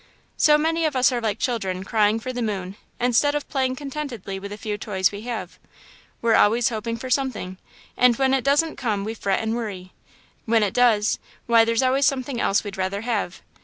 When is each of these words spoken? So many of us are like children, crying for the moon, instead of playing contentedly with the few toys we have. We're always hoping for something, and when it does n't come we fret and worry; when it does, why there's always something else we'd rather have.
So 0.35 0.57
many 0.57 0.85
of 0.85 0.95
us 0.95 1.11
are 1.11 1.21
like 1.21 1.37
children, 1.37 1.83
crying 1.83 2.19
for 2.19 2.33
the 2.33 2.41
moon, 2.41 2.75
instead 2.99 3.35
of 3.35 3.47
playing 3.47 3.75
contentedly 3.75 4.39
with 4.39 4.49
the 4.49 4.57
few 4.57 4.75
toys 4.75 5.11
we 5.11 5.21
have. 5.29 5.59
We're 6.23 6.33
always 6.33 6.69
hoping 6.69 6.97
for 6.97 7.11
something, 7.11 7.59
and 7.95 8.15
when 8.15 8.33
it 8.33 8.43
does 8.43 8.65
n't 8.65 8.79
come 8.79 9.03
we 9.03 9.13
fret 9.13 9.39
and 9.41 9.55
worry; 9.55 9.93
when 10.45 10.63
it 10.63 10.73
does, 10.73 11.19
why 11.45 11.65
there's 11.65 11.83
always 11.83 12.07
something 12.07 12.41
else 12.41 12.63
we'd 12.63 12.77
rather 12.77 13.01
have. 13.01 13.43